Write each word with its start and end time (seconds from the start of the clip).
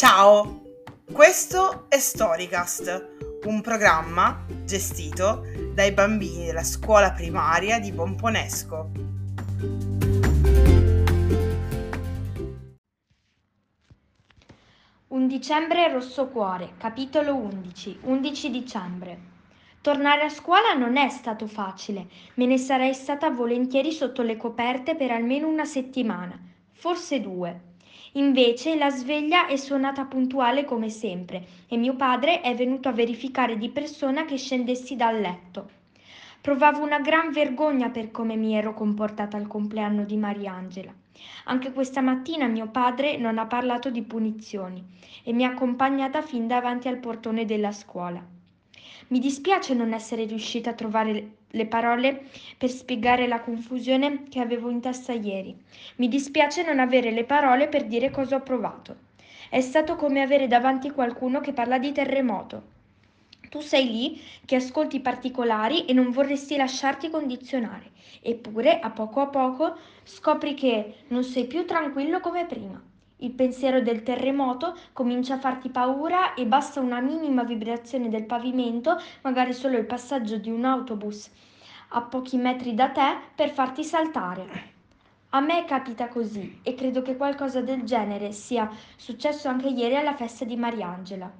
Ciao, 0.00 0.62
questo 1.12 1.84
è 1.90 1.98
Storycast, 1.98 3.42
un 3.44 3.60
programma 3.60 4.46
gestito 4.64 5.42
dai 5.74 5.92
bambini 5.92 6.46
della 6.46 6.64
scuola 6.64 7.12
primaria 7.12 7.78
di 7.78 7.92
Pomponesco. 7.92 8.90
Un 15.08 15.26
dicembre 15.28 15.92
rosso 15.92 16.28
cuore, 16.28 16.76
capitolo 16.78 17.34
11, 17.34 17.98
11 18.04 18.50
dicembre. 18.50 19.18
Tornare 19.82 20.22
a 20.22 20.30
scuola 20.30 20.72
non 20.72 20.96
è 20.96 21.10
stato 21.10 21.46
facile, 21.46 22.06
me 22.36 22.46
ne 22.46 22.56
sarei 22.56 22.94
stata 22.94 23.28
volentieri 23.28 23.92
sotto 23.92 24.22
le 24.22 24.38
coperte 24.38 24.96
per 24.96 25.10
almeno 25.10 25.46
una 25.46 25.66
settimana, 25.66 26.40
forse 26.72 27.20
due. 27.20 27.68
Invece 28.14 28.74
la 28.74 28.90
sveglia 28.90 29.46
è 29.46 29.54
suonata 29.54 30.04
puntuale 30.04 30.64
come 30.64 30.88
sempre 30.88 31.46
e 31.68 31.76
mio 31.76 31.94
padre 31.94 32.40
è 32.40 32.56
venuto 32.56 32.88
a 32.88 32.92
verificare 32.92 33.56
di 33.56 33.68
persona 33.68 34.24
che 34.24 34.36
scendessi 34.36 34.96
dal 34.96 35.20
letto. 35.20 35.70
Provavo 36.40 36.82
una 36.82 36.98
gran 36.98 37.30
vergogna 37.30 37.90
per 37.90 38.10
come 38.10 38.34
mi 38.34 38.56
ero 38.56 38.74
comportata 38.74 39.36
al 39.36 39.46
compleanno 39.46 40.04
di 40.04 40.16
Mariangela. 40.16 40.92
Anche 41.44 41.72
questa 41.72 42.00
mattina 42.00 42.48
mio 42.48 42.66
padre 42.68 43.16
non 43.16 43.38
ha 43.38 43.46
parlato 43.46 43.90
di 43.90 44.02
punizioni 44.02 44.82
e 45.22 45.32
mi 45.32 45.44
ha 45.44 45.50
accompagnata 45.50 46.20
fin 46.20 46.48
davanti 46.48 46.88
al 46.88 46.98
portone 46.98 47.44
della 47.44 47.70
scuola. 47.70 48.38
Mi 49.10 49.18
dispiace 49.18 49.74
non 49.74 49.92
essere 49.92 50.24
riuscita 50.24 50.70
a 50.70 50.74
trovare 50.74 51.30
le 51.48 51.66
parole 51.66 52.26
per 52.56 52.68
spiegare 52.68 53.26
la 53.26 53.40
confusione 53.40 54.28
che 54.28 54.38
avevo 54.38 54.70
in 54.70 54.80
testa 54.80 55.12
ieri. 55.12 55.52
Mi 55.96 56.06
dispiace 56.06 56.62
non 56.62 56.78
avere 56.78 57.10
le 57.10 57.24
parole 57.24 57.66
per 57.66 57.86
dire 57.86 58.10
cosa 58.10 58.36
ho 58.36 58.40
provato. 58.40 59.08
È 59.48 59.60
stato 59.60 59.96
come 59.96 60.22
avere 60.22 60.46
davanti 60.46 60.92
qualcuno 60.92 61.40
che 61.40 61.52
parla 61.52 61.78
di 61.78 61.90
terremoto. 61.90 62.62
Tu 63.48 63.58
sei 63.58 63.90
lì 63.90 64.22
che 64.44 64.54
ascolti 64.54 64.96
i 64.96 65.00
particolari 65.00 65.86
e 65.86 65.92
non 65.92 66.12
vorresti 66.12 66.56
lasciarti 66.56 67.10
condizionare, 67.10 67.90
eppure 68.22 68.78
a 68.78 68.90
poco 68.90 69.18
a 69.22 69.26
poco 69.26 69.76
scopri 70.04 70.54
che 70.54 70.94
non 71.08 71.24
sei 71.24 71.48
più 71.48 71.64
tranquillo 71.64 72.20
come 72.20 72.46
prima. 72.46 72.80
Il 73.22 73.32
pensiero 73.32 73.82
del 73.82 74.02
terremoto 74.02 74.76
comincia 74.92 75.34
a 75.34 75.38
farti 75.38 75.68
paura 75.68 76.34
e 76.34 76.46
basta 76.46 76.80
una 76.80 77.00
minima 77.00 77.44
vibrazione 77.44 78.08
del 78.08 78.24
pavimento, 78.24 78.98
magari 79.22 79.52
solo 79.52 79.76
il 79.76 79.84
passaggio 79.84 80.38
di 80.38 80.50
un 80.50 80.64
autobus 80.64 81.30
a 81.92 82.02
pochi 82.02 82.36
metri 82.36 82.74
da 82.74 82.90
te, 82.90 83.16
per 83.34 83.50
farti 83.50 83.84
saltare. 83.84 84.78
A 85.30 85.40
me 85.40 85.64
capita 85.64 86.08
così 86.08 86.60
e 86.62 86.74
credo 86.74 87.02
che 87.02 87.16
qualcosa 87.16 87.60
del 87.60 87.82
genere 87.82 88.32
sia 88.32 88.70
successo 88.96 89.48
anche 89.48 89.68
ieri 89.68 89.96
alla 89.96 90.14
festa 90.14 90.44
di 90.44 90.56
Mariangela. 90.56 91.30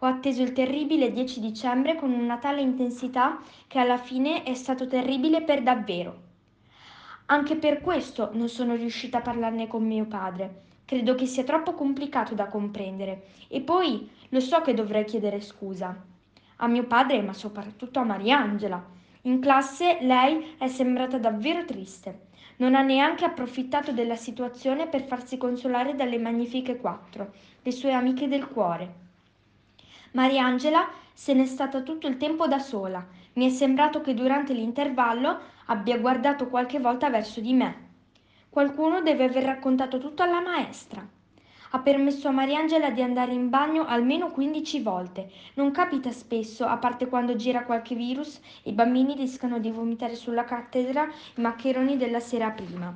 Ho 0.00 0.06
atteso 0.06 0.42
il 0.42 0.52
terribile 0.52 1.12
10 1.12 1.40
dicembre 1.40 1.96
con 1.96 2.12
una 2.12 2.38
tale 2.38 2.60
intensità 2.60 3.38
che 3.66 3.78
alla 3.78 3.98
fine 3.98 4.44
è 4.44 4.54
stato 4.54 4.86
terribile 4.86 5.42
per 5.42 5.62
davvero. 5.62 6.22
Anche 7.26 7.56
per 7.56 7.80
questo 7.80 8.30
non 8.32 8.48
sono 8.48 8.74
riuscita 8.74 9.18
a 9.18 9.22
parlarne 9.22 9.66
con 9.66 9.84
mio 9.84 10.06
padre. 10.06 10.62
Credo 10.88 11.14
che 11.14 11.26
sia 11.26 11.44
troppo 11.44 11.74
complicato 11.74 12.34
da 12.34 12.46
comprendere 12.46 13.24
e 13.48 13.60
poi 13.60 14.10
lo 14.30 14.40
so 14.40 14.62
che 14.62 14.72
dovrei 14.72 15.04
chiedere 15.04 15.42
scusa. 15.42 15.94
A 16.56 16.66
mio 16.66 16.84
padre, 16.84 17.20
ma 17.20 17.34
soprattutto 17.34 17.98
a 17.98 18.04
Mariangela. 18.04 18.82
In 19.24 19.38
classe 19.38 19.98
lei 20.00 20.54
è 20.56 20.66
sembrata 20.66 21.18
davvero 21.18 21.66
triste. 21.66 22.28
Non 22.56 22.74
ha 22.74 22.80
neanche 22.80 23.26
approfittato 23.26 23.92
della 23.92 24.16
situazione 24.16 24.88
per 24.88 25.02
farsi 25.02 25.36
consolare 25.36 25.94
dalle 25.94 26.16
magnifiche 26.16 26.78
quattro, 26.78 27.32
le 27.60 27.70
sue 27.70 27.92
amiche 27.92 28.26
del 28.26 28.48
cuore. 28.48 28.94
Mariangela 30.12 30.88
se 31.12 31.34
n'è 31.34 31.44
stata 31.44 31.82
tutto 31.82 32.06
il 32.06 32.16
tempo 32.16 32.48
da 32.48 32.60
sola. 32.60 33.06
Mi 33.34 33.44
è 33.44 33.50
sembrato 33.50 34.00
che 34.00 34.14
durante 34.14 34.54
l'intervallo 34.54 35.38
abbia 35.66 35.98
guardato 35.98 36.48
qualche 36.48 36.80
volta 36.80 37.10
verso 37.10 37.40
di 37.40 37.52
me. 37.52 37.87
Qualcuno 38.50 39.02
deve 39.02 39.24
aver 39.24 39.44
raccontato 39.44 39.98
tutto 39.98 40.22
alla 40.22 40.40
maestra. 40.40 41.06
Ha 41.70 41.78
permesso 41.80 42.28
a 42.28 42.32
Mariangela 42.32 42.90
di 42.90 43.02
andare 43.02 43.32
in 43.32 43.50
bagno 43.50 43.84
almeno 43.86 44.30
15 44.30 44.80
volte. 44.80 45.30
Non 45.54 45.70
capita 45.70 46.10
spesso, 46.12 46.64
a 46.64 46.78
parte 46.78 47.08
quando 47.08 47.36
gira 47.36 47.64
qualche 47.64 47.94
virus 47.94 48.40
i 48.64 48.72
bambini 48.72 49.14
rischiano 49.14 49.58
di 49.58 49.70
vomitare 49.70 50.14
sulla 50.14 50.44
cattedra 50.44 51.06
i 51.36 51.40
maccheroni 51.42 51.98
della 51.98 52.20
sera 52.20 52.50
prima. 52.50 52.92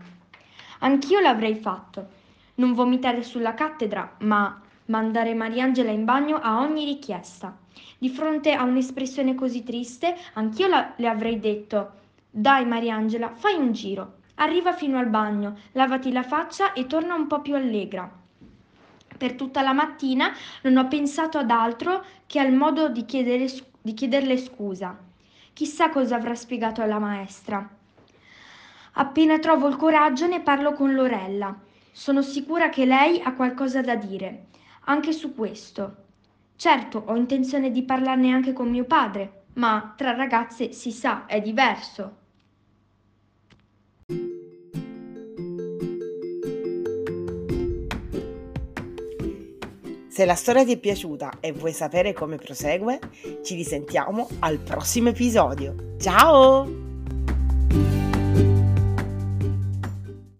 Anch'io 0.80 1.20
l'avrei 1.20 1.54
fatto. 1.54 2.20
Non 2.54 2.72
vomitare 2.72 3.22
sulla 3.22 3.52
cattedra, 3.52 4.16
ma 4.20 4.58
mandare 4.86 5.34
Mariangela 5.34 5.90
in 5.90 6.06
bagno 6.06 6.36
a 6.40 6.60
ogni 6.60 6.86
richiesta. 6.86 7.56
Di 7.98 8.08
fronte 8.08 8.52
a 8.52 8.64
un'espressione 8.64 9.34
così 9.34 9.62
triste, 9.62 10.16
anch'io 10.32 10.66
la- 10.68 10.94
le 10.96 11.08
avrei 11.08 11.38
detto: 11.38 11.92
Dai, 12.30 12.64
Mariangela, 12.64 13.34
fai 13.34 13.54
un 13.56 13.72
giro. 13.72 14.20
Arriva 14.36 14.72
fino 14.72 14.98
al 14.98 15.08
bagno, 15.08 15.56
lavati 15.72 16.10
la 16.10 16.22
faccia 16.22 16.72
e 16.72 16.86
torna 16.86 17.14
un 17.14 17.26
po' 17.26 17.40
più 17.40 17.54
allegra. 17.54 18.10
Per 19.16 19.34
tutta 19.34 19.62
la 19.62 19.72
mattina 19.72 20.32
non 20.62 20.76
ho 20.76 20.88
pensato 20.88 21.38
ad 21.38 21.50
altro 21.50 22.04
che 22.26 22.40
al 22.40 22.52
modo 22.52 22.88
di, 22.88 23.04
chiedere, 23.04 23.46
di 23.80 23.94
chiederle 23.94 24.36
scusa. 24.36 24.98
Chissà 25.52 25.90
cosa 25.90 26.16
avrà 26.16 26.34
spiegato 26.34 26.82
alla 26.82 26.98
maestra. 26.98 27.68
Appena 28.94 29.38
trovo 29.38 29.68
il 29.68 29.76
coraggio 29.76 30.26
ne 30.26 30.40
parlo 30.40 30.72
con 30.72 30.92
Lorella. 30.94 31.56
Sono 31.92 32.22
sicura 32.22 32.68
che 32.68 32.84
lei 32.84 33.20
ha 33.22 33.34
qualcosa 33.34 33.80
da 33.80 33.94
dire, 33.94 34.46
anche 34.84 35.12
su 35.12 35.34
questo. 35.34 35.96
Certo, 36.56 37.02
ho 37.06 37.14
intenzione 37.14 37.70
di 37.70 37.82
parlarne 37.82 38.32
anche 38.32 38.52
con 38.52 38.70
mio 38.70 38.84
padre, 38.84 39.44
ma 39.54 39.94
tra 39.96 40.14
ragazze 40.14 40.72
si 40.72 40.90
sa, 40.90 41.26
è 41.26 41.40
diverso. 41.40 42.20
Se 50.12 50.26
la 50.26 50.34
storia 50.34 50.62
ti 50.62 50.72
è 50.72 50.76
piaciuta 50.76 51.38
e 51.40 51.52
vuoi 51.52 51.72
sapere 51.72 52.12
come 52.12 52.36
prosegue, 52.36 52.98
ci 53.42 53.54
risentiamo 53.54 54.28
al 54.40 54.58
prossimo 54.58 55.08
episodio. 55.08 55.94
Ciao! 55.98 56.91